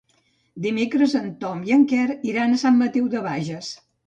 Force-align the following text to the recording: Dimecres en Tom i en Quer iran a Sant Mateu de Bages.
Dimecres 0.65 1.13
en 1.19 1.27
Tom 1.43 1.61
i 1.67 1.75
en 1.77 1.83
Quer 1.93 2.09
iran 2.31 2.57
a 2.57 2.59
Sant 2.63 2.81
Mateu 2.81 3.13
de 3.15 3.23
Bages. 3.29 3.73